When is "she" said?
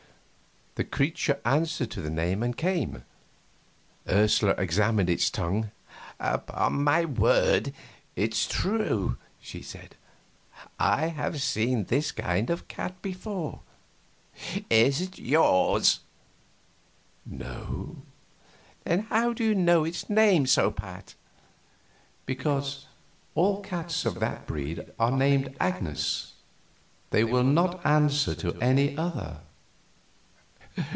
9.41-9.61